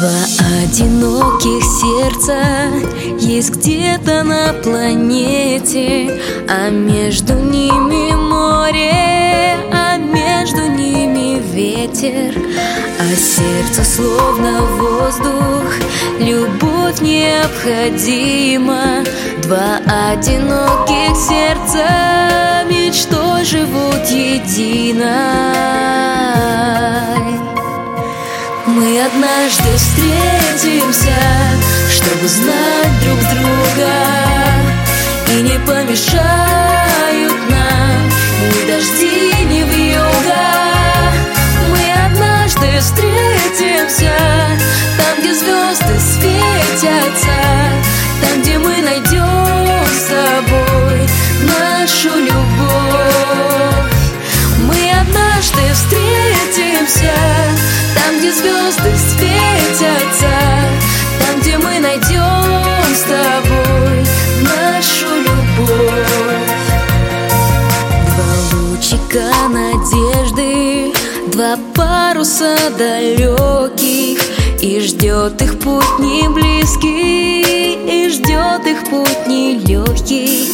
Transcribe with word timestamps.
Два 0.00 0.24
одиноких 0.62 1.62
сердца 1.62 2.38
есть 3.18 3.50
где-то 3.50 4.22
на 4.22 4.54
планете, 4.54 6.18
а 6.48 6.70
между 6.70 7.34
ними 7.34 8.14
море, 8.14 9.58
а 9.70 9.98
между 9.98 10.70
ними 10.70 11.38
ветер, 11.52 12.34
а 12.98 13.14
сердце 13.14 13.84
словно 13.84 14.62
воздух, 14.78 15.70
любовь 16.18 17.02
необходима. 17.02 19.04
Два 19.42 19.82
одиноких 20.12 21.14
сердца 21.14 22.64
мечтой 22.70 23.44
живут 23.44 24.08
едино. 24.08 25.60
Мы 29.00 29.06
однажды 29.06 29.76
встретимся, 29.78 31.16
чтобы 31.90 32.28
знать 32.28 33.00
друг 33.02 33.18
друга. 33.18 33.94
И 35.32 35.40
не 35.40 35.58
помешают 35.60 37.32
нам 37.48 38.08
ни 38.42 38.70
дожди, 38.70 39.32
ни 39.44 39.62
вьюга. 39.62 40.44
Мы 41.70 41.80
однажды 42.04 42.78
встретимся, 42.78 44.12
там, 44.98 45.20
где 45.20 45.32
звезды 45.32 45.98
светятся 45.98 47.38
Там, 48.20 48.42
где 48.42 48.58
мы 48.58 48.82
найдем 48.82 49.09
где 58.30 58.38
звезды 58.38 58.90
светятся 58.96 60.30
Там, 61.18 61.40
где 61.40 61.58
мы 61.58 61.80
найдем 61.80 62.94
с 62.94 63.02
тобой 63.02 64.06
нашу 64.42 65.06
любовь. 65.16 66.06
Два 68.06 68.32
лучика 68.52 69.32
надежды 69.48 70.92
Два 71.32 71.56
паруса 71.74 72.56
далеких 72.78 74.20
И 74.62 74.80
ждет 74.80 75.42
их 75.42 75.58
путь 75.58 75.98
не 75.98 76.28
близкий 76.28 78.04
И 78.04 78.08
ждет 78.10 78.66
их 78.66 78.84
путь 78.90 79.26
не 79.26 79.58
легкий 79.58 80.48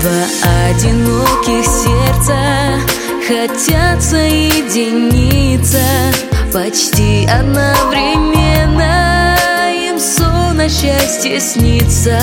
Два 0.00 0.26
одиноких 0.68 1.64
сердца 1.64 2.80
Хотят 3.26 4.02
соединиться 4.02 5.80
Почти 6.56 7.26
одновременно 7.26 9.36
им 9.74 10.00
сон 10.00 10.58
о 10.58 10.68
счастье 10.70 11.38
снится. 11.38 12.18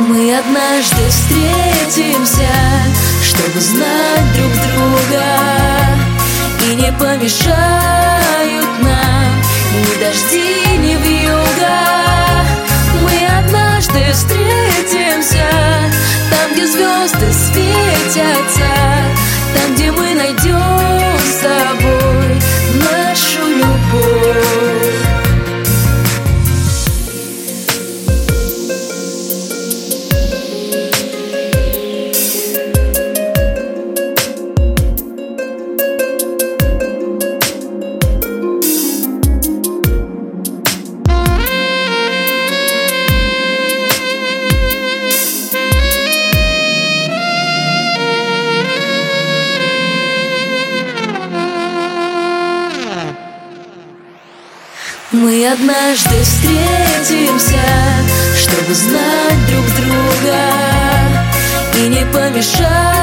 Мы 0.00 0.36
однажды 0.36 1.08
встретимся, 1.08 2.48
чтобы 3.22 3.60
знать 3.60 4.32
друг 4.34 4.50
друга 4.50 5.22
И 6.66 6.74
не 6.74 6.90
помешают 6.98 8.80
нам 8.80 9.40
ни 9.78 9.94
дожди, 10.04 10.66
ни 10.78 10.96
вьюга 10.96 11.78
Мы 13.02 13.14
однажды 13.38 14.02
встретимся, 14.12 15.46
там, 16.28 16.50
где 16.54 16.66
звезды 16.66 17.32
светятся 17.32 18.71
Мы 55.12 55.46
однажды 55.46 56.22
встретимся, 56.22 57.60
чтобы 58.34 58.72
знать 58.72 59.46
друг 59.50 59.66
друга 59.76 60.38
И 61.76 61.88
не 61.88 62.06
помешают 62.06 63.01